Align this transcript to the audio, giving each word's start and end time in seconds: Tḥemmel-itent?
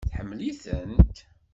Tḥemmel-itent? 0.09 1.17